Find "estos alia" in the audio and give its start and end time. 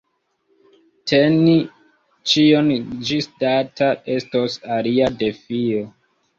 4.17-5.15